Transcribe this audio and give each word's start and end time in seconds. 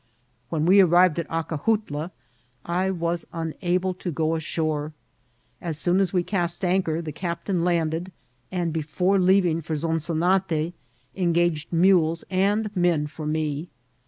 When 0.49 0.65
we 0.65 0.79
arrived 0.79 1.19
at 1.19 1.27
Acajutla 1.27 2.09
I 2.65 2.89
was 2.89 3.27
unable 3.33 3.93
to 3.93 4.09
go 4.11 4.33
ashore. 4.33 4.93
As 5.61 5.77
soon 5.77 5.99
as 5.99 6.11
we 6.11 6.23
cast 6.23 6.65
anchor 6.65 7.03
the 7.03 7.11
captain 7.11 7.63
land 7.63 7.93
ed, 7.93 8.11
and 8.51 8.73
before 8.73 9.19
leaving 9.19 9.61
for 9.61 9.75
Zonzonate 9.75 10.73
engaged 11.15 11.71
mules 11.71 12.23
and 12.31 12.75
men 12.75 13.05
for 13.05 13.27
me. 13.27 13.69